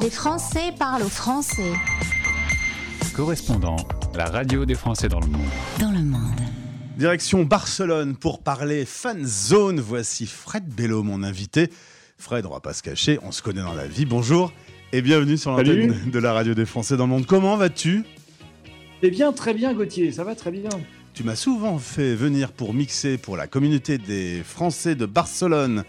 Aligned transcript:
Les 0.00 0.10
Français 0.10 0.72
parlent 0.78 1.02
aux 1.02 1.08
Français. 1.08 1.72
Correspondant, 3.14 3.76
la 4.14 4.26
radio 4.26 4.64
des 4.64 4.76
Français 4.76 5.08
dans 5.08 5.18
le 5.18 5.26
monde. 5.26 5.48
Dans 5.80 5.90
le 5.90 5.98
monde. 5.98 6.40
Direction 6.96 7.42
Barcelone 7.42 8.14
pour 8.14 8.40
parler 8.40 8.84
fan 8.84 9.24
zone. 9.24 9.80
Voici 9.80 10.26
Fred 10.26 10.64
Bello, 10.68 11.02
mon 11.02 11.24
invité. 11.24 11.68
Fred, 12.16 12.46
on 12.46 12.50
va 12.50 12.60
pas 12.60 12.74
se 12.74 12.82
cacher, 12.82 13.18
on 13.24 13.32
se 13.32 13.42
connaît 13.42 13.62
dans 13.62 13.74
la 13.74 13.88
vie. 13.88 14.04
Bonjour 14.04 14.52
et 14.92 15.02
bienvenue 15.02 15.36
sur 15.36 15.50
l'antenne 15.50 16.10
de 16.10 16.18
la 16.20 16.32
radio 16.32 16.54
des 16.54 16.66
Français 16.66 16.96
dans 16.96 17.06
le 17.06 17.10
monde. 17.10 17.26
Comment 17.26 17.56
vas-tu? 17.56 18.04
Eh 19.02 19.10
bien, 19.10 19.32
très 19.32 19.52
bien, 19.52 19.74
Gauthier, 19.74 20.12
ça 20.12 20.22
va 20.22 20.36
très 20.36 20.52
bien. 20.52 20.70
Tu 21.18 21.24
m'as 21.24 21.34
souvent 21.34 21.80
fait 21.80 22.14
venir 22.14 22.52
pour 22.52 22.72
mixer 22.72 23.18
pour 23.18 23.36
la 23.36 23.48
communauté 23.48 23.98
des 23.98 24.40
Français 24.44 24.94
de 24.94 25.04
Barcelone, 25.04 25.82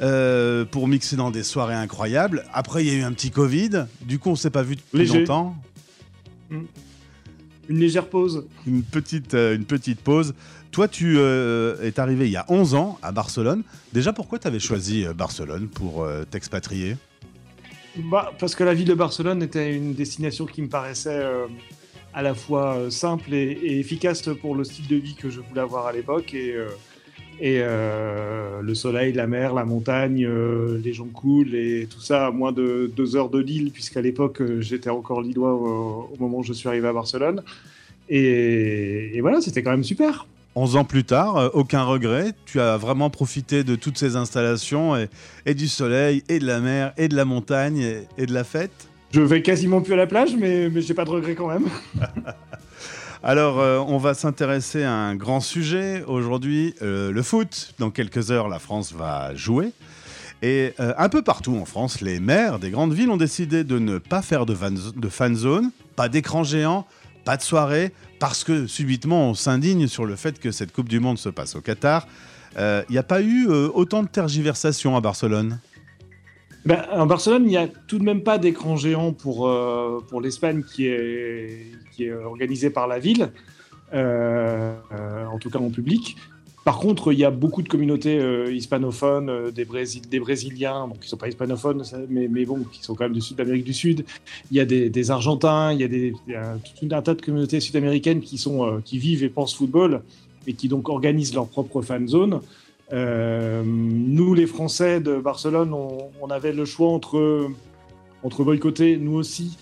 euh, 0.00 0.64
pour 0.64 0.88
mixer 0.88 1.14
dans 1.14 1.30
des 1.30 1.44
soirées 1.44 1.76
incroyables. 1.76 2.44
Après, 2.52 2.84
il 2.84 2.92
y 2.92 2.96
a 2.96 2.98
eu 2.98 3.02
un 3.02 3.12
petit 3.12 3.30
Covid. 3.30 3.86
Du 4.00 4.18
coup, 4.18 4.30
on 4.30 4.34
s'est 4.34 4.50
pas 4.50 4.64
vu 4.64 4.74
depuis 4.74 4.98
Léger. 4.98 5.20
longtemps. 5.20 5.54
Une 6.50 6.66
légère 7.78 8.08
pause. 8.08 8.48
Une 8.66 8.82
petite, 8.82 9.34
euh, 9.34 9.54
une 9.54 9.66
petite 9.66 10.00
pause. 10.00 10.34
Toi, 10.72 10.88
tu 10.88 11.14
euh, 11.16 11.80
es 11.80 12.00
arrivé 12.00 12.26
il 12.26 12.32
y 12.32 12.36
a 12.36 12.44
11 12.48 12.74
ans 12.74 12.98
à 13.02 13.12
Barcelone. 13.12 13.62
Déjà, 13.92 14.12
pourquoi 14.12 14.40
tu 14.40 14.48
avais 14.48 14.58
choisi 14.58 15.04
Barcelone 15.16 15.68
pour 15.68 16.04
t'expatrier? 16.32 16.96
Bah, 18.10 18.32
parce 18.36 18.56
que 18.56 18.64
la 18.64 18.74
ville 18.74 18.88
de 18.88 18.94
Barcelone 18.94 19.44
était 19.44 19.76
une 19.76 19.94
destination 19.94 20.44
qui 20.44 20.60
me 20.60 20.68
paraissait 20.68 21.22
à 22.14 22.22
la 22.22 22.34
fois 22.34 22.76
euh, 22.76 22.90
simple 22.90 23.32
et, 23.34 23.78
efficace 23.78 24.22
pour 24.40 24.54
le 24.54 24.64
style 24.64 24.86
de 24.86 24.96
vie 24.96 25.14
que 25.14 25.30
je 25.30 25.40
voulais 25.40 25.60
avoir 25.60 25.86
à 25.86 25.92
l'époque. 25.92 26.34
Et, 26.34 26.54
euh, 26.54 26.68
euh, 27.42 28.60
le 28.62 28.74
soleil, 28.74 29.12
la 29.12 29.26
mer, 29.26 29.52
la 29.52 29.64
montagne, 29.64 30.28
les 30.28 30.92
gens 30.92 31.08
cool 31.12 31.56
et 31.56 31.88
tout 31.90 32.00
ça 32.00 32.26
à 32.26 32.30
moins 32.30 32.52
de 32.52 32.92
deux 32.94 33.16
heures 33.16 33.30
de 33.30 33.40
Lille, 33.40 33.72
puisqu'à 33.72 34.00
l'époque 34.00 34.40
j'étais 34.60 34.90
encore 34.90 35.22
lillois 35.22 35.52
au, 35.52 36.14
moment 36.20 36.38
où 36.38 36.42
je 36.44 36.52
suis 36.52 36.68
arrivé 36.68 36.86
à 36.86 36.92
Barcelone. 36.92 37.42
Et, 38.08 39.18
voilà, 39.22 39.40
c'était 39.40 39.64
quand 39.64 39.72
même 39.72 39.82
super. 39.82 40.26
11 40.54 40.76
ans 40.76 40.84
plus 40.84 41.02
tard, 41.02 41.50
aucun 41.54 41.82
regret. 41.82 42.32
Tu 42.44 42.60
as 42.60 42.76
vraiment 42.76 43.10
profité 43.10 43.64
de 43.64 43.74
toutes 43.74 43.98
ces 43.98 44.14
installations 44.14 44.94
et, 45.44 45.54
du 45.54 45.66
soleil, 45.66 46.22
et 46.28 46.38
de 46.38 46.46
la 46.46 46.60
mer, 46.60 46.92
et 46.96 47.08
de 47.08 47.16
la 47.16 47.24
montagne, 47.24 48.04
et 48.18 48.26
de 48.26 48.34
la 48.34 48.44
fête. 48.44 48.91
Je 49.12 49.20
vais 49.20 49.42
quasiment 49.42 49.82
plus 49.82 49.92
à 49.92 49.96
la 49.96 50.06
plage, 50.06 50.34
mais, 50.38 50.70
mais 50.70 50.80
j'ai 50.80 50.94
pas 50.94 51.04
de 51.04 51.10
regrets 51.10 51.34
quand 51.34 51.48
même. 51.48 51.68
Alors, 53.22 53.60
euh, 53.60 53.78
on 53.78 53.98
va 53.98 54.14
s'intéresser 54.14 54.82
à 54.82 54.92
un 54.92 55.14
grand 55.14 55.40
sujet 55.40 56.02
aujourd'hui, 56.06 56.74
euh, 56.82 57.12
le 57.12 57.22
foot. 57.22 57.74
Dans 57.78 57.90
quelques 57.90 58.30
heures, 58.30 58.48
la 58.48 58.58
France 58.58 58.92
va 58.92 59.34
jouer. 59.34 59.72
Et 60.40 60.72
euh, 60.80 60.94
un 60.96 61.08
peu 61.10 61.22
partout 61.22 61.54
en 61.56 61.66
France, 61.66 62.00
les 62.00 62.20
maires 62.20 62.58
des 62.58 62.70
grandes 62.70 62.94
villes 62.94 63.10
ont 63.10 63.18
décidé 63.18 63.64
de 63.64 63.78
ne 63.78 63.98
pas 63.98 64.22
faire 64.22 64.46
de, 64.46 64.56
de 64.96 65.08
fan 65.08 65.36
zone, 65.36 65.70
pas 65.94 66.08
d'écran 66.08 66.42
géant, 66.42 66.86
pas 67.24 67.36
de 67.36 67.42
soirée, 67.42 67.92
parce 68.18 68.42
que 68.42 68.66
subitement 68.66 69.28
on 69.28 69.34
s'indigne 69.34 69.86
sur 69.86 70.04
le 70.04 70.16
fait 70.16 70.40
que 70.40 70.50
cette 70.50 70.72
Coupe 70.72 70.88
du 70.88 70.98
Monde 70.98 71.18
se 71.18 71.28
passe 71.28 71.54
au 71.54 71.60
Qatar. 71.60 72.08
Il 72.58 72.84
n'y 72.90 72.98
a 72.98 73.04
pas 73.04 73.22
eu 73.22 73.46
autant 73.46 74.02
de 74.02 74.08
tergiversations 74.08 74.96
à 74.96 75.00
Barcelone? 75.00 75.60
Ben, 76.64 76.84
en 76.92 77.06
Barcelone, 77.06 77.42
il 77.44 77.48
n'y 77.48 77.56
a 77.56 77.66
tout 77.66 77.98
de 77.98 78.04
même 78.04 78.22
pas 78.22 78.38
d'écran 78.38 78.76
géant 78.76 79.12
pour, 79.12 79.48
euh, 79.48 80.00
l'Espagne 80.22 80.62
qui 80.62 80.86
est, 80.86 81.66
qui 81.96 82.10
organisé 82.10 82.70
par 82.70 82.86
la 82.86 83.00
ville, 83.00 83.30
euh, 83.92 84.74
euh, 84.92 85.26
en 85.26 85.38
tout 85.38 85.50
cas 85.50 85.58
en 85.58 85.70
public. 85.70 86.16
Par 86.64 86.78
contre, 86.78 87.12
il 87.12 87.18
y 87.18 87.24
a 87.24 87.32
beaucoup 87.32 87.62
de 87.62 87.68
communautés 87.68 88.20
hispanophones, 88.52 89.50
des, 89.50 89.64
Brésil- 89.64 90.08
des 90.08 90.20
Brésiliens, 90.20 90.86
bon, 90.86 90.94
qui 90.94 91.00
ne 91.00 91.06
sont 91.06 91.16
pas 91.16 91.26
hispanophones, 91.26 91.82
mais, 92.08 92.44
bon, 92.44 92.60
qui 92.70 92.84
sont 92.84 92.94
quand 92.94 93.04
même 93.04 93.14
du 93.14 93.20
sud 93.20 93.36
d'Amérique 93.36 93.64
du 93.64 93.74
Sud. 93.74 94.04
Il 94.52 94.56
y 94.56 94.60
a 94.60 94.64
des, 94.64 95.10
Argentins, 95.10 95.72
il 95.72 95.80
y 95.80 96.34
a, 96.36 96.54
tout 96.78 96.88
un 96.92 97.02
tas 97.02 97.14
de 97.14 97.22
communautés 97.22 97.58
sud-américaines 97.58 98.20
qui, 98.20 98.40
qui 98.84 98.98
vivent 98.98 99.24
et 99.24 99.28
pensent 99.28 99.56
football 99.56 100.02
et 100.46 100.52
qui 100.52 100.68
donc 100.68 100.88
organisent 100.88 101.34
leur 101.34 101.48
propre 101.48 101.82
fan 101.82 102.06
zone. 102.06 102.40
Euh, 102.92 103.62
nous, 103.64 104.34
les 104.34 104.46
Français 104.46 105.00
de 105.00 105.16
Barcelone, 105.16 105.72
on, 105.72 106.28
avait 106.28 106.52
le 106.52 106.64
choix 106.64 106.88
entre, 106.88 107.48
entre 108.22 108.44
boycotter, 108.44 108.96
nous 108.96 109.14
aussi, 109.14 109.56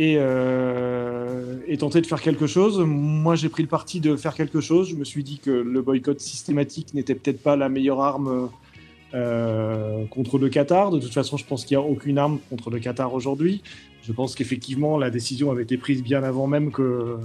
euh, 0.00 1.58
et 1.66 1.78
tenter 1.78 2.00
de 2.00 2.06
faire 2.06 2.20
quelque 2.20 2.46
chose. 2.46 2.80
Moi, 2.80 3.36
j'ai 3.36 3.48
pris 3.48 3.62
le 3.62 3.68
parti 3.68 4.00
de 4.00 4.16
faire 4.16 4.34
quelque 4.34 4.60
chose. 4.60 4.90
Je 4.90 4.96
me 4.96 5.04
suis 5.04 5.22
dit 5.22 5.38
que 5.38 5.50
le 5.50 5.82
boycott 5.82 6.20
systématique 6.20 6.92
n'était 6.94 7.14
peut-être 7.14 7.42
pas 7.42 7.56
la 7.56 7.68
meilleure 7.68 8.00
arme 8.00 8.50
euh, 9.14 10.04
contre 10.06 10.38
le 10.38 10.48
Qatar. 10.48 10.90
De 10.90 10.98
toute 10.98 11.12
façon, 11.12 11.36
je 11.36 11.44
pense 11.44 11.64
qu'il 11.64 11.76
n'y 11.76 11.82
a 11.82 11.86
aucune 11.86 12.18
arme 12.18 12.38
contre 12.50 12.70
le 12.70 12.78
Qatar 12.78 13.12
aujourd'hui. 13.14 13.62
Je 14.02 14.12
pense 14.12 14.34
qu'effectivement, 14.34 14.98
la 14.98 15.10
décision 15.10 15.50
avait 15.50 15.62
été 15.62 15.76
prise 15.76 16.02
bien 16.02 16.22
avant 16.22 16.46
même 16.46 16.72
que, 16.72 17.18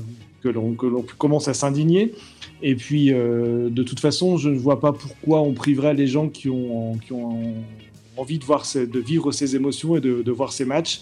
l'on 0.44 0.76
commence 1.18 1.48
à 1.48 1.54
s'indigner. 1.54 2.14
Et 2.62 2.76
puis, 2.76 3.14
euh, 3.14 3.70
de 3.70 3.84
toute 3.84 4.00
façon, 4.00 4.38
je 4.38 4.50
ne 4.50 4.58
vois 4.58 4.80
pas 4.80 4.94
pourquoi 4.94 5.42
on 5.42 5.54
priverait 5.54 5.94
les 5.94 6.08
gens 6.08 6.30
qui 6.30 6.50
ont, 6.50 6.98
envie 8.16 8.40
de, 8.40 9.00
vivre 9.00 9.32
ces 9.32 9.56
émotions 9.56 9.96
et 9.96 10.02
de 10.02 10.32
voir 10.32 10.52
ces 10.52 10.66
matchs. 10.66 11.02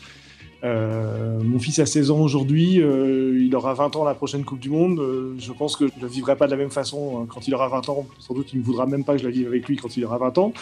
Euh, 0.66 1.40
mon 1.44 1.60
fils 1.60 1.78
a 1.80 1.86
16 1.86 2.10
ans 2.10 2.20
aujourd'hui, 2.20 2.82
euh, 2.82 3.40
il 3.40 3.56
aura 3.56 3.76
20 3.76 3.96
ans 3.96 4.04
la 4.04 4.16
prochaine 4.16 4.44
Coupe 4.44 4.60
du 4.60 4.70
Monde. 4.70 5.00
Euh, 5.00 5.36
je 5.38 5.52
pense 5.52 5.76
que 5.76 5.86
je 5.88 6.04
ne 6.04 6.10
vivrai 6.10 6.36
pas 6.36 6.48
de 6.48 6.52
la 6.52 6.58
même 6.58 6.72
façon 6.72 7.22
euh, 7.22 7.26
quand 7.28 7.48
il 7.48 7.54
aura 7.54 7.68
20 7.68 7.90
ans. 7.90 8.08
Sans 8.20 8.34
doute 8.34 8.48
qu'il 8.48 8.60
ne 8.60 8.64
voudra 8.64 8.88
même 8.88 9.04
pas 9.04 9.14
que 9.14 9.20
je 9.20 9.26
la 9.26 9.32
vive 9.32 9.48
avec 9.48 9.68
lui 9.68 9.78
quand 9.78 9.96
il 9.96 10.04
aura 10.06 10.18
20 10.18 10.38
ans. 10.40 10.54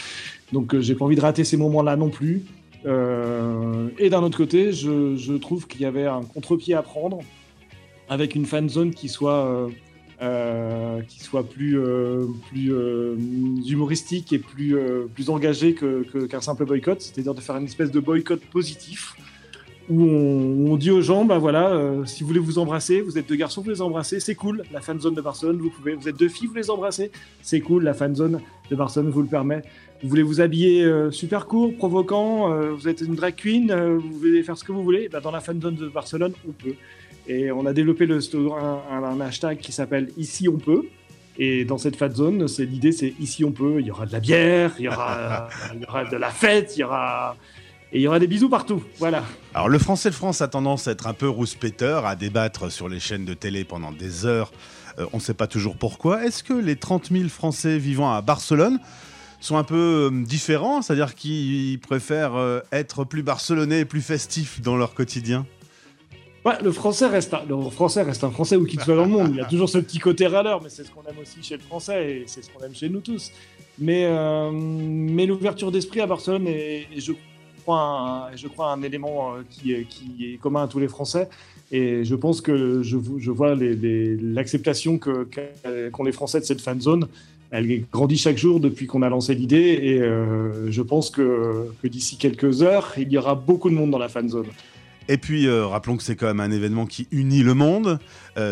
Donc, 0.51 0.77
j'ai 0.79 0.95
pas 0.95 1.05
envie 1.05 1.15
de 1.15 1.21
rater 1.21 1.45
ces 1.45 1.57
moments-là 1.57 1.95
non 1.95 2.09
plus. 2.09 2.43
Et 2.85 4.09
d'un 4.09 4.21
autre 4.23 4.37
côté, 4.37 4.73
je, 4.73 5.37
trouve 5.37 5.67
qu'il 5.67 5.79
y 5.79 5.85
avait 5.85 6.05
un 6.05 6.21
contre-pied 6.21 6.73
à 6.73 6.81
prendre 6.81 7.19
avec 8.09 8.35
une 8.35 8.45
fan 8.45 8.67
zone 8.67 8.93
qui 8.93 9.07
soit 9.07 9.69
qui 11.07 11.19
soit 11.21 11.43
plus, 11.43 11.79
plus 12.49 12.73
humoristique 13.65 14.33
et 14.33 14.39
plus, 14.39 14.75
plus 15.13 15.29
engagé 15.29 15.75
que- 15.75 16.03
que- 16.11 16.25
qu'un 16.25 16.41
simple 16.41 16.65
boycott, 16.65 16.99
c'est-à-dire 16.99 17.33
de 17.33 17.39
faire 17.39 17.55
une 17.55 17.65
espèce 17.65 17.89
de 17.89 18.01
boycott 18.01 18.41
positif 18.51 19.15
où 19.89 20.03
on, 20.03 20.75
dit 20.77 20.91
aux 20.91 21.01
gens, 21.01 21.25
bah 21.25 21.37
voilà, 21.37 21.69
euh, 21.69 22.05
si 22.05 22.23
vous 22.23 22.27
voulez 22.27 22.39
vous 22.39 22.57
embrasser, 22.57 23.01
vous 23.01 23.17
êtes 23.17 23.27
deux 23.27 23.35
garçons, 23.35 23.61
vous 23.61 23.69
les 23.69 23.81
embrassez, 23.81 24.19
c'est 24.19 24.35
cool, 24.35 24.63
la 24.71 24.81
fan 24.81 24.99
zone 24.99 25.13
de 25.13 25.21
Barcelone, 25.21 25.57
vous 25.57 25.69
pouvez, 25.69 25.93
vous 25.93 26.07
êtes 26.07 26.17
deux 26.17 26.29
filles, 26.29 26.47
vous 26.47 26.55
les 26.55 26.69
embrassez, 26.69 27.11
c'est 27.41 27.59
cool, 27.59 27.83
la 27.83 27.93
fan 27.93 28.15
zone 28.15 28.39
de 28.69 28.75
Barcelone 28.75 29.09
vous 29.09 29.21
le 29.21 29.27
permet. 29.27 29.61
Vous 30.01 30.09
voulez 30.09 30.23
vous 30.23 30.41
habiller 30.41 30.83
euh, 30.83 31.11
super 31.11 31.47
court, 31.47 31.75
provoquant, 31.75 32.51
euh, 32.51 32.71
vous 32.71 32.87
êtes 32.87 33.01
une 33.01 33.15
drag 33.15 33.35
queen, 33.35 33.73
vous 33.73 34.19
voulez 34.19 34.43
faire 34.43 34.57
ce 34.57 34.63
que 34.63 34.71
vous 34.71 34.83
voulez, 34.83 35.09
bah, 35.09 35.19
dans 35.19 35.31
la 35.31 35.41
fan 35.41 35.61
zone 35.61 35.75
de 35.75 35.87
Barcelone, 35.87 36.33
on 36.47 36.51
peut. 36.51 36.75
Et 37.27 37.51
on 37.51 37.65
a 37.65 37.73
développé 37.73 38.05
le, 38.05 38.19
un, 38.51 39.21
hashtag 39.21 39.59
qui 39.59 39.71
s'appelle 39.71 40.09
Ici 40.17 40.49
on 40.49 40.57
peut. 40.57 40.83
Et 41.37 41.65
dans 41.65 41.77
cette 41.77 41.95
fan 41.95 42.13
zone, 42.13 42.47
c'est 42.47 42.65
l'idée, 42.65 42.91
c'est 42.91 43.13
ici 43.19 43.43
on 43.43 43.51
peut. 43.51 43.77
Il 43.79 43.87
y 43.87 43.91
aura 43.91 44.05
de 44.05 44.11
la 44.11 44.19
bière, 44.19 44.75
il 44.77 44.85
y 44.85 44.87
aura, 44.87 45.47
il 45.73 45.81
y 45.81 45.85
aura 45.85 46.05
de 46.05 46.17
la 46.17 46.29
fête, 46.29 46.75
il 46.75 46.81
y 46.81 46.83
aura 46.83 47.35
et 47.93 47.99
il 47.99 48.01
y 48.01 48.07
aura 48.07 48.19
des 48.19 48.27
bisous 48.27 48.49
partout. 48.49 48.83
Voilà. 48.97 49.23
Alors 49.53 49.69
le 49.69 49.77
français 49.77 50.09
de 50.09 50.15
France 50.15 50.41
a 50.41 50.47
tendance 50.47 50.87
à 50.87 50.91
être 50.91 51.05
un 51.05 51.13
peu 51.13 51.29
rouspéteur, 51.29 52.05
à 52.05 52.15
débattre 52.15 52.71
sur 52.71 52.89
les 52.89 52.99
chaînes 52.99 53.23
de 53.23 53.35
télé 53.35 53.63
pendant 53.63 53.91
des 53.91 54.25
heures. 54.25 54.51
Euh, 54.97 55.05
on 55.13 55.17
ne 55.17 55.21
sait 55.21 55.35
pas 55.35 55.47
toujours 55.47 55.77
pourquoi. 55.77 56.25
Est-ce 56.25 56.43
que 56.43 56.53
les 56.53 56.75
30 56.75 57.11
000 57.11 57.29
Français 57.29 57.77
vivant 57.77 58.11
à 58.11 58.21
Barcelone 58.21 58.79
sont 59.39 59.57
un 59.57 59.63
peu 59.63 60.09
euh, 60.11 60.23
différents, 60.23 60.81
c'est-à-dire 60.81 61.13
qu'ils 61.13 61.79
préfèrent 61.79 62.35
euh, 62.35 62.61
être 62.71 63.03
plus 63.03 63.21
barcelonais 63.21 63.81
et 63.81 63.85
plus 63.85 64.01
festifs 64.01 64.59
dans 64.61 64.75
leur 64.75 64.95
quotidien? 64.95 65.45
Ouais, 66.45 66.55
le 66.61 66.71
français 66.71 67.07
reste 67.07 67.33
un, 67.33 67.43
le 67.47 67.69
français 67.69 68.01
reste 68.01 68.23
un 68.23 68.31
français 68.31 68.57
où 68.57 68.65
qu'il 68.65 68.81
soit 68.81 68.95
dans 68.95 69.05
le 69.05 69.09
monde. 69.09 69.29
Il 69.31 69.37
y 69.37 69.41
a 69.41 69.45
toujours 69.45 69.69
ce 69.69 69.77
petit 69.77 69.99
côté 69.99 70.27
râleur, 70.27 70.61
mais 70.61 70.69
c'est 70.69 70.83
ce 70.83 70.91
qu'on 70.91 71.03
aime 71.03 71.19
aussi 71.21 71.41
chez 71.41 71.55
le 71.55 71.63
français 71.63 72.11
et 72.11 72.23
c'est 72.25 72.41
ce 72.41 72.49
qu'on 72.49 72.65
aime 72.65 72.75
chez 72.75 72.89
nous 72.89 72.99
tous. 72.99 73.31
Mais, 73.79 74.05
euh, 74.05 74.51
mais 74.51 75.25
l'ouverture 75.25 75.71
d'esprit 75.71 76.01
à 76.01 76.05
Barcelone 76.05 76.47
est, 76.47 76.87
est, 76.93 76.99
je 76.99 77.13
je 77.67 78.47
crois 78.47 78.71
un 78.71 78.81
élément 78.81 79.35
euh, 79.35 79.43
qui, 79.49 79.73
est- 79.73 80.39
commun 80.41 80.63
à 80.63 80.67
tous 80.67 80.79
les 80.79 80.87
Français. 80.87 81.29
Et 81.71 82.03
je 82.03 82.15
pense 82.15 82.41
que 82.41 82.83
je, 82.83 82.97
vois 83.31 83.55
l'acceptation 83.55 84.99
qu'ont 84.99 86.03
les 86.03 86.11
Français 86.11 86.39
de 86.39 86.45
cette 86.45 86.61
fan 86.61 86.79
zone. 86.79 87.07
Elle 87.51 87.85
grandit 87.91 88.17
chaque 88.17 88.37
jour 88.37 88.59
depuis 88.59 88.87
qu'on 88.87 89.01
a 89.03 89.09
lancé 89.09 89.35
l'idée 89.35 89.79
et 89.81 90.01
euh, 90.01 90.71
je 90.71 90.81
pense 90.81 91.09
que, 91.09 91.67
d'ici 91.83 92.17
quelques 92.17 92.63
heures, 92.63 92.93
il 92.97 93.11
y 93.11 93.17
aura 93.17 93.35
beaucoup 93.35 93.69
de 93.69 93.75
monde 93.75 93.91
dans 93.91 93.99
la 93.99 94.09
fan 94.09 94.27
zone. 94.27 94.47
Et 95.07 95.17
puis, 95.17 95.47
euh, 95.47 95.67
rappelons 95.67 95.97
que 95.97 96.03
c'est 96.03 96.15
quand 96.15 96.27
même 96.27 96.39
un 96.39 96.51
événement 96.51 96.85
qui 96.85 97.07
unit 97.11 97.43
le 97.43 97.53
monde. 97.53 97.99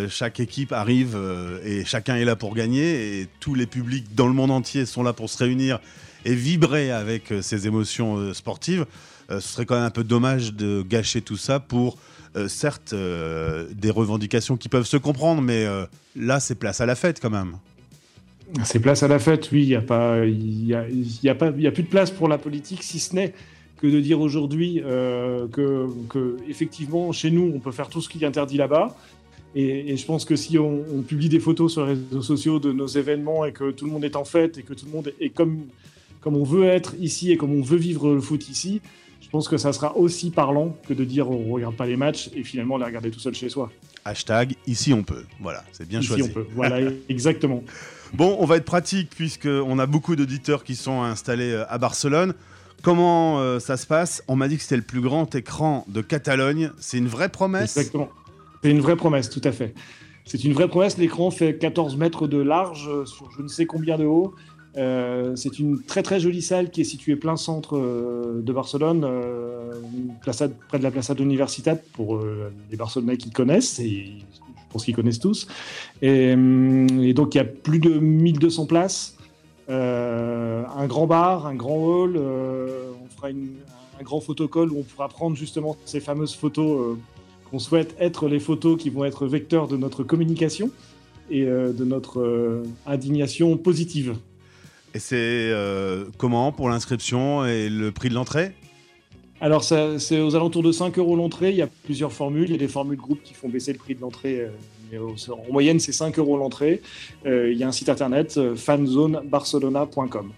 Chaque 0.09 0.39
équipe 0.39 0.71
arrive 0.71 1.17
et 1.65 1.85
chacun 1.85 2.15
est 2.15 2.25
là 2.25 2.35
pour 2.35 2.53
gagner. 2.55 3.21
Et 3.21 3.27
tous 3.39 3.55
les 3.55 3.65
publics 3.65 4.15
dans 4.15 4.27
le 4.27 4.33
monde 4.33 4.51
entier 4.51 4.85
sont 4.85 5.03
là 5.03 5.13
pour 5.13 5.29
se 5.29 5.37
réunir 5.37 5.79
et 6.25 6.35
vibrer 6.35 6.91
avec 6.91 7.31
euh, 7.31 7.41
ces 7.41 7.67
émotions 7.67 8.17
euh, 8.17 8.33
sportives. 8.33 8.85
Euh, 9.29 9.39
ce 9.39 9.47
serait 9.47 9.65
quand 9.65 9.75
même 9.75 9.85
un 9.85 9.91
peu 9.91 10.03
dommage 10.03 10.53
de 10.53 10.81
gâcher 10.81 11.21
tout 11.21 11.37
ça 11.37 11.59
pour, 11.59 11.97
euh, 12.35 12.47
certes, 12.47 12.93
euh, 12.93 13.67
des 13.73 13.89
revendications 13.89 14.55
qui 14.55 14.69
peuvent 14.69 14.85
se 14.85 14.97
comprendre, 14.97 15.41
mais 15.41 15.65
euh, 15.65 15.85
là, 16.15 16.39
c'est 16.39 16.55
place 16.55 16.79
à 16.79 16.85
la 16.85 16.95
fête 16.95 17.19
quand 17.19 17.29
même. 17.29 17.57
C'est 18.63 18.79
place 18.79 19.03
à 19.03 19.07
la 19.07 19.19
fête, 19.19 19.49
oui. 19.51 19.63
Il 19.63 19.67
n'y 19.67 19.75
a, 19.75 19.81
y 19.89 20.73
a, 20.73 20.85
y 20.89 21.29
a, 21.29 21.69
a 21.69 21.71
plus 21.71 21.83
de 21.83 21.89
place 21.89 22.11
pour 22.11 22.27
la 22.27 22.37
politique, 22.37 22.83
si 22.83 22.99
ce 22.99 23.15
n'est 23.15 23.33
que 23.81 23.87
de 23.87 23.99
dire 23.99 24.21
aujourd'hui 24.21 24.81
euh, 24.85 25.47
que, 25.47 26.37
effectivement, 26.47 27.11
chez 27.11 27.31
nous, 27.31 27.51
on 27.53 27.59
peut 27.59 27.71
faire 27.71 27.89
tout 27.89 28.01
ce 28.01 28.07
qui 28.07 28.23
est 28.23 28.27
interdit 28.27 28.57
là-bas. 28.57 28.95
Et, 29.55 29.97
je 29.97 30.05
pense 30.05 30.23
que 30.23 30.35
si 30.35 30.57
on, 30.57 31.01
publie 31.05 31.27
des 31.27 31.39
photos 31.39 31.73
sur 31.73 31.85
les 31.85 31.93
réseaux 31.93 32.21
sociaux 32.21 32.59
de 32.59 32.71
nos 32.71 32.87
événements 32.87 33.43
et 33.43 33.51
que 33.51 33.71
tout 33.71 33.85
le 33.85 33.91
monde 33.91 34.05
est 34.05 34.15
en 34.15 34.23
fête 34.23 34.57
et 34.57 34.63
que 34.63 34.73
tout 34.73 34.85
le 34.85 34.91
monde 34.91 35.13
est 35.19 35.29
comme, 35.29 35.63
comme 36.21 36.37
on 36.37 36.43
veut 36.43 36.65
être 36.65 36.95
ici 36.99 37.31
et 37.31 37.37
comme 37.37 37.53
on 37.53 37.61
veut 37.61 37.77
vivre 37.77 38.13
le 38.13 38.21
foot 38.21 38.47
ici, 38.49 38.81
je 39.19 39.29
pense 39.29 39.47
que 39.47 39.57
ça 39.57 39.73
sera 39.73 39.95
aussi 39.97 40.29
parlant 40.29 40.75
que 40.87 40.93
de 40.93 41.03
dire 41.03 41.29
on 41.29 41.51
regarde 41.51 41.75
pas 41.75 41.85
les 41.85 41.97
matchs 41.97 42.29
et 42.35 42.43
finalement 42.43 42.77
les 42.77 42.85
regarder 42.85 43.11
tout 43.11 43.19
seul 43.19 43.33
chez 43.33 43.49
soi. 43.49 43.71
Hashtag 44.05 44.55
ici 44.67 44.93
on 44.93 45.03
peut. 45.03 45.23
Voilà, 45.39 45.63
c'est 45.71 45.87
bien 45.87 46.01
choisi. 46.01 46.23
Ici 46.23 46.31
on 46.31 46.33
peut. 46.33 46.47
Voilà, 46.55 46.91
exactement. 47.09 47.63
Bon, 48.13 48.35
on 48.39 48.45
va 48.45 48.57
être 48.57 48.65
pratique 48.65 49.09
puisqu'on 49.11 49.79
a 49.79 49.85
beaucoup 49.85 50.15
d'auditeurs 50.15 50.63
qui 50.63 50.75
sont 50.75 51.01
installés 51.01 51.51
euh, 51.51 51.65
à 51.69 51.77
Barcelone. 51.77 52.33
Comment 52.81 53.39
euh, 53.39 53.59
ça 53.59 53.77
se 53.77 53.85
passe? 53.85 54.23
On 54.27 54.35
m'a 54.35 54.47
dit 54.47 54.57
que 54.57 54.63
c'était 54.63 54.75
le 54.75 54.81
plus 54.81 55.01
grand 55.01 55.33
écran 55.35 55.85
de 55.87 56.01
Catalogne. 56.01 56.71
C'est 56.79 56.97
une 56.97 57.07
vraie 57.07 57.29
promesse? 57.29 57.77
Exactement. 57.77 58.09
C'est 58.63 58.71
une 58.71 58.81
vraie 58.81 58.95
promesse, 58.95 59.29
tout 59.29 59.41
à 59.43 59.51
fait. 59.51 59.73
C'est 60.25 60.43
une 60.43 60.53
vraie 60.53 60.67
promesse. 60.67 60.97
L'écran 60.97 61.31
fait 61.31 61.57
14 61.57 61.95
mètres 61.95 62.27
de 62.27 62.37
large 62.37 62.89
euh, 62.89 63.05
sur 63.05 63.31
je 63.31 63.43
ne 63.43 63.47
sais 63.47 63.65
combien 63.65 63.97
de 63.97 64.05
haut. 64.05 64.33
Euh, 64.77 65.35
c'est 65.35 65.59
une 65.59 65.81
très 65.83 66.01
très 66.01 66.19
jolie 66.19 66.41
salle 66.41 66.69
qui 66.69 66.81
est 66.81 66.85
située 66.85 67.15
plein 67.15 67.35
centre 67.35 67.77
de 67.77 68.53
Barcelone, 68.53 69.05
près 70.21 70.77
de 70.77 70.83
la 70.83 70.91
Plaza 70.91 71.13
Universitat 71.19 71.75
pour 71.93 72.21
les 72.69 72.77
Barcelonais 72.77 73.17
qui 73.17 73.31
connaissent, 73.31 73.79
et 73.79 74.05
je 74.05 74.73
pense 74.73 74.85
qu'ils 74.85 74.95
connaissent 74.95 75.19
tous. 75.19 75.47
Et, 76.01 76.31
et, 76.31 77.13
donc 77.13 77.35
il 77.35 77.37
y 77.37 77.41
a 77.41 77.45
plus 77.45 77.79
de 77.79 77.99
1200 77.99 78.65
places. 78.65 79.17
Euh, 79.71 80.63
un 80.75 80.87
grand 80.87 81.07
bar, 81.07 81.47
un 81.47 81.55
grand 81.55 81.77
hall, 81.77 82.15
euh, 82.17 82.91
on 83.01 83.07
fera 83.07 83.29
un 83.29 84.03
grand 84.03 84.19
photocall 84.19 84.69
où 84.69 84.79
on 84.79 84.83
pourra 84.83 85.07
prendre 85.07 85.37
justement 85.37 85.77
ces 85.85 86.01
fameuses 86.01 86.35
photos 86.35 86.79
euh, 86.79 86.97
qu'on 87.49 87.59
souhaite 87.59 87.95
être 87.97 88.27
les 88.27 88.39
photos 88.39 88.77
qui 88.77 88.89
vont 88.89 89.05
être 89.05 89.27
vecteurs 89.27 89.69
de 89.69 89.77
notre 89.77 90.03
communication 90.03 90.71
et 91.29 91.45
de 91.45 91.85
notre 91.85 92.63
indignation 92.85 93.55
positive. 93.55 94.17
Et 94.93 94.99
c'est 94.99 95.53
comment 96.17 96.51
pour 96.51 96.69
l'inscription 96.69 97.45
et 97.45 97.69
le 97.69 97.91
prix 97.91 98.09
de 98.09 98.13
l'entrée? 98.13 98.51
Alors, 99.39 99.63
c'est 99.63 100.19
aux 100.19 100.35
alentours 100.35 100.63
de 100.63 100.71
5 100.71 100.97
euros 100.97 101.15
l'entrée. 101.15 101.51
Il 101.51 101.55
y 101.55 101.61
a 101.61 101.69
plusieurs 101.83 102.11
formules. 102.11 102.49
Il 102.49 102.51
y 102.51 102.55
a 102.55 102.59
des 102.59 102.67
formules 102.67 102.97
groupes 102.97 103.23
qui 103.23 103.33
font 103.33 103.49
baisser 103.49 103.71
le 103.71 103.79
prix 103.79 103.95
de 103.95 104.01
l'entrée 104.01 104.47
en 104.97 105.51
moyenne, 105.51 105.79
c'est 105.79 105.91
5 105.91 106.17
euros 106.19 106.37
l'entrée. 106.37 106.81
Euh, 107.25 107.51
il 107.51 107.57
y 107.57 107.63
a 107.63 107.67
un 107.67 107.71
site 107.71 107.89
internet, 107.89 108.35
euh, 108.37 108.55
fanzonebarcelona.com. 108.55 110.31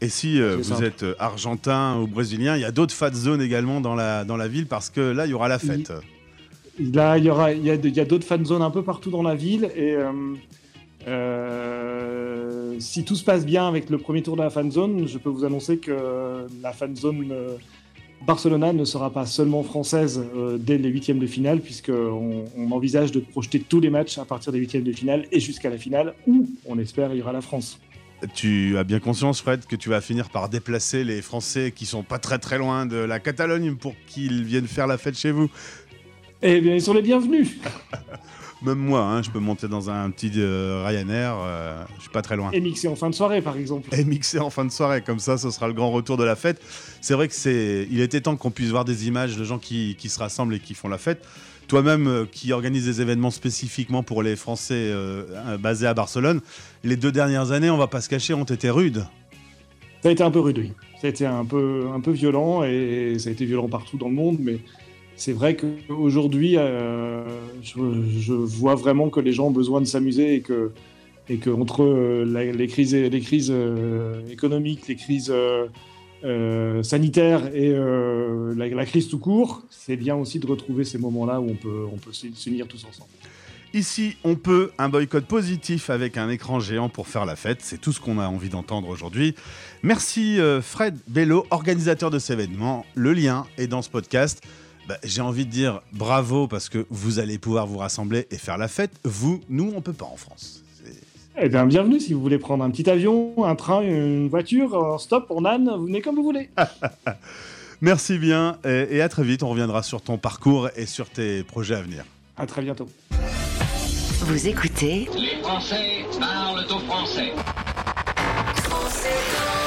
Et 0.00 0.08
si 0.08 0.40
euh, 0.40 0.56
vous 0.56 0.84
êtes 0.84 1.04
argentin 1.18 1.98
ou 2.00 2.06
brésilien, 2.06 2.56
il 2.56 2.62
y 2.62 2.64
a 2.64 2.70
d'autres 2.70 2.94
fan 2.94 3.12
zones 3.12 3.42
également 3.42 3.80
dans 3.80 3.96
la, 3.96 4.24
dans 4.24 4.36
la 4.36 4.46
ville 4.46 4.66
parce 4.66 4.90
que 4.90 5.00
là, 5.00 5.26
il 5.26 5.30
y 5.30 5.34
aura 5.34 5.48
la 5.48 5.58
fête. 5.58 5.92
Là, 6.78 7.18
il 7.18 7.24
y, 7.24 7.30
aura, 7.30 7.52
il 7.52 7.64
y 7.64 7.70
a, 7.70 7.72
a 7.72 8.04
d'autres 8.04 8.26
fan 8.26 8.44
zones 8.44 8.62
un 8.62 8.70
peu 8.70 8.82
partout 8.82 9.10
dans 9.10 9.24
la 9.24 9.34
ville. 9.34 9.68
Et 9.76 9.96
si 12.88 13.04
tout 13.04 13.16
se 13.16 13.24
passe 13.24 13.44
bien 13.44 13.68
avec 13.68 13.90
le 13.90 13.98
premier 13.98 14.22
tour 14.22 14.36
de 14.36 14.42
la 14.42 14.50
fan 14.50 14.70
zone, 14.72 15.06
je 15.06 15.18
peux 15.18 15.28
vous 15.28 15.44
annoncer 15.44 15.76
que 15.78 16.46
la 16.62 16.72
fan 16.72 16.96
zone 16.96 17.34
Barcelona 18.26 18.72
ne 18.72 18.84
sera 18.84 19.12
pas 19.12 19.26
seulement 19.26 19.62
française 19.62 20.24
euh, 20.34 20.58
dès 20.58 20.78
les 20.78 20.88
huitièmes 20.88 21.18
de 21.18 21.26
finale, 21.26 21.60
puisqu'on 21.60 22.44
on 22.56 22.70
envisage 22.72 23.12
de 23.12 23.20
projeter 23.20 23.60
tous 23.60 23.80
les 23.80 23.90
matchs 23.90 24.18
à 24.18 24.24
partir 24.24 24.52
des 24.52 24.58
huitièmes 24.58 24.82
de 24.82 24.92
finale 24.92 25.26
et 25.30 25.40
jusqu'à 25.40 25.70
la 25.70 25.78
finale, 25.78 26.14
où 26.26 26.48
on 26.66 26.78
espère 26.78 27.12
il 27.12 27.18
y 27.18 27.22
aura 27.22 27.32
la 27.32 27.40
France. 27.40 27.78
Tu 28.34 28.76
as 28.76 28.82
bien 28.82 28.98
conscience, 28.98 29.40
Fred, 29.40 29.66
que 29.66 29.76
tu 29.76 29.90
vas 29.90 30.00
finir 30.00 30.28
par 30.30 30.48
déplacer 30.48 31.04
les 31.04 31.22
Français 31.22 31.72
qui 31.74 31.86
sont 31.86 32.02
pas 32.02 32.18
très 32.18 32.38
très 32.38 32.58
loin 32.58 32.84
de 32.84 32.96
la 32.96 33.20
Catalogne 33.20 33.76
pour 33.76 33.94
qu'ils 34.08 34.42
viennent 34.42 34.66
faire 34.66 34.88
la 34.88 34.98
fête 34.98 35.16
chez 35.16 35.30
vous 35.30 35.48
Eh 36.42 36.60
bien, 36.60 36.74
ils 36.74 36.82
sont 36.82 36.94
les 36.94 37.02
bienvenus 37.02 37.58
Même 38.62 38.78
moi, 38.78 39.02
hein, 39.02 39.22
je 39.22 39.30
peux 39.30 39.38
monter 39.38 39.68
dans 39.68 39.88
un 39.88 40.10
petit 40.10 40.32
euh, 40.36 40.82
Ryanair, 40.84 41.36
euh, 41.38 41.84
je 41.96 42.02
suis 42.02 42.10
pas 42.10 42.22
très 42.22 42.36
loin. 42.36 42.50
Et 42.52 42.60
mixer 42.60 42.88
en 42.88 42.96
fin 42.96 43.08
de 43.08 43.14
soirée, 43.14 43.40
par 43.40 43.56
exemple. 43.56 43.88
Et 43.96 44.04
mixer 44.04 44.40
en 44.40 44.50
fin 44.50 44.64
de 44.64 44.72
soirée, 44.72 45.02
comme 45.02 45.20
ça, 45.20 45.38
ce 45.38 45.50
sera 45.50 45.68
le 45.68 45.74
grand 45.74 45.92
retour 45.92 46.16
de 46.16 46.24
la 46.24 46.34
fête. 46.34 46.60
C'est 47.00 47.14
vrai 47.14 47.28
que 47.28 47.34
c'est, 47.34 47.86
il 47.90 48.00
était 48.00 48.20
temps 48.20 48.36
qu'on 48.36 48.50
puisse 48.50 48.70
voir 48.70 48.84
des 48.84 49.06
images 49.06 49.36
de 49.36 49.44
gens 49.44 49.58
qui, 49.58 49.96
se 49.96 50.18
rassemblent 50.18 50.54
et 50.54 50.60
qui 50.60 50.74
font 50.74 50.88
la 50.88 50.98
fête. 50.98 51.24
Toi-même, 51.68 52.08
euh, 52.08 52.24
qui 52.30 52.52
organise 52.52 52.84
des 52.84 53.00
événements 53.00 53.30
spécifiquement 53.30 54.02
pour 54.02 54.22
les 54.22 54.34
Français 54.34 54.92
basés 55.60 55.86
à 55.86 55.94
Barcelone, 55.94 56.40
les 56.82 56.96
deux 56.96 57.12
dernières 57.12 57.52
années, 57.52 57.70
on 57.70 57.76
va 57.76 57.86
pas 57.86 58.00
se 58.00 58.08
cacher, 58.08 58.34
ont 58.34 58.44
été 58.44 58.70
rudes. 58.70 59.04
Ça 60.02 60.08
a 60.08 60.12
été 60.12 60.22
un 60.22 60.30
peu 60.30 60.40
rude, 60.40 60.58
oui. 60.58 60.72
Ça 61.00 61.06
a 61.06 61.10
été 61.10 61.26
un 61.26 61.44
peu, 61.44 61.86
un 61.94 62.00
peu 62.00 62.10
violent 62.10 62.64
et 62.64 63.16
ça 63.18 63.28
a 63.28 63.32
été 63.32 63.44
violent 63.44 63.68
partout 63.68 63.98
dans 63.98 64.08
le 64.08 64.14
monde, 64.14 64.38
mais 64.40 64.58
c'est 65.18 65.32
vrai 65.32 65.56
qu'aujourd'hui, 65.56 66.56
euh, 66.56 67.24
je, 67.60 68.32
vois 68.32 68.76
vraiment 68.76 69.10
que 69.10 69.18
les 69.18 69.32
gens 69.32 69.48
ont 69.48 69.50
besoin 69.50 69.80
de 69.80 69.86
s'amuser 69.86 70.36
et 70.36 70.40
que, 70.42 70.70
et 71.28 71.38
que 71.38 71.50
entre 71.50 71.82
euh, 71.82 72.52
les 72.52 72.66
crises, 72.68 72.94
les 72.94 73.20
crises 73.20 73.50
euh, 73.50 74.24
économiques, 74.30 74.86
les 74.86 74.94
crises 74.94 75.34
sanitaires 76.82 77.52
et 77.52 77.74
la, 78.56 78.86
crise 78.86 79.08
tout 79.08 79.18
court, 79.18 79.64
c'est 79.70 79.96
bien 79.96 80.14
aussi 80.14 80.38
de 80.38 80.46
retrouver 80.46 80.84
ces 80.84 80.98
moments-là 80.98 81.40
où 81.40 81.50
on 81.50 81.56
peut, 81.56 81.84
on 81.92 81.96
peut 81.96 82.12
s'unir 82.12 82.68
tous 82.68 82.84
ensemble. 82.88 83.10
Ici, 83.74 84.16
on 84.24 84.36
peut 84.36 84.70
un 84.78 84.88
boycott 84.88 85.26
positif 85.26 85.90
avec 85.90 86.16
un 86.16 86.30
écran 86.30 86.58
géant 86.60 86.88
pour 86.88 87.08
faire 87.08 87.26
la 87.26 87.36
fête. 87.36 87.58
C'est 87.60 87.78
tout 87.78 87.92
ce 87.92 88.00
qu'on 88.00 88.18
a 88.18 88.26
envie 88.26 88.48
d'entendre 88.48 88.88
aujourd'hui. 88.88 89.34
Merci 89.82 90.38
Fred 90.62 90.96
Bello, 91.08 91.44
organisateur 91.50 92.10
de 92.10 92.20
cet 92.20 92.38
événement. 92.38 92.86
Le 92.94 93.12
lien 93.12 93.46
est 93.58 93.66
dans 93.66 93.82
ce 93.82 93.90
podcast. 93.90 94.42
Bah, 94.88 94.96
j'ai 95.04 95.20
envie 95.20 95.44
de 95.44 95.50
dire 95.50 95.82
bravo 95.92 96.48
parce 96.48 96.70
que 96.70 96.86
vous 96.88 97.18
allez 97.18 97.36
pouvoir 97.36 97.66
vous 97.66 97.76
rassembler 97.76 98.26
et 98.30 98.38
faire 98.38 98.56
la 98.56 98.68
fête. 98.68 98.90
Vous, 99.04 99.42
nous, 99.50 99.70
on 99.76 99.82
peut 99.82 99.92
pas 99.92 100.06
en 100.06 100.16
France. 100.16 100.64
Eh 101.38 101.50
bien, 101.50 101.66
bienvenue 101.66 102.00
si 102.00 102.14
vous 102.14 102.22
voulez 102.22 102.38
prendre 102.38 102.64
un 102.64 102.70
petit 102.70 102.88
avion, 102.88 103.44
un 103.44 103.54
train, 103.54 103.82
une 103.82 104.28
voiture, 104.28 104.74
un 104.94 104.96
stop, 104.96 105.26
on 105.28 105.44
âne, 105.44 105.70
vous 105.76 105.84
venez 105.84 106.00
comme 106.00 106.14
vous 106.16 106.22
voulez. 106.22 106.48
Merci 107.82 108.16
bien 108.16 108.56
et, 108.64 109.02
à 109.02 109.10
très 109.10 109.24
vite. 109.24 109.42
On 109.42 109.50
reviendra 109.50 109.82
sur 109.82 110.00
ton 110.00 110.16
parcours 110.16 110.70
et 110.74 110.86
sur 110.86 111.10
tes 111.10 111.42
projets 111.42 111.74
à 111.74 111.82
venir. 111.82 112.04
À 112.38 112.46
très 112.46 112.62
bientôt. 112.62 112.88
Vous 114.20 114.48
écoutez 114.48 115.06
Les 115.18 115.42
Français 115.42 116.06
parlent 116.18 116.64
au 116.64 116.78
français. 116.78 117.32
Français 118.56 119.57